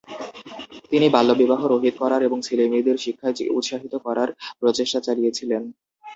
তিনি 0.91 1.07
বাল্যবিবাহ 1.09 1.61
রহিত 1.65 1.95
করার 2.01 2.21
এবং 2.27 2.37
মেয়েদের 2.65 2.97
শিক্ষায় 2.97 3.35
উৎসাহিত 3.51 3.93
করার 4.05 4.29
প্রচেষ্টা 4.59 4.99
চালিয়েছিলেন। 5.07 5.63